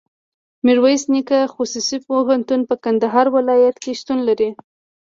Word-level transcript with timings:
ميرویس 0.65 1.03
نيکه 1.13 1.39
خصوصي 1.55 1.97
پوهنتون 2.05 2.61
په 2.69 2.75
کندهار 2.83 3.25
ولایت 3.35 3.75
کي 3.83 3.91
شتون 3.99 4.19
لري. 4.27 4.49